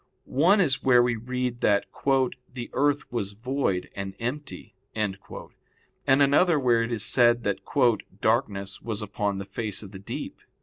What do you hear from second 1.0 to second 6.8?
we read that "the earth was void and empty," and another